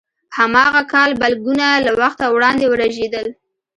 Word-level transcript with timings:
هماغه 0.37 0.81
کال 0.91 1.11
بلګونه 1.21 1.67
له 1.85 1.91
وخته 2.01 2.25
وړاندې 2.29 2.65
ورژېدل. 2.67 3.27